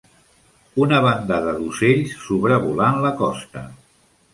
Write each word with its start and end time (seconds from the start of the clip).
Una 0.85 1.01
bandada 1.07 1.55
d'ocells 1.59 2.19
sobrevolant 2.25 3.01
la 3.09 3.17
costa. 3.25 3.69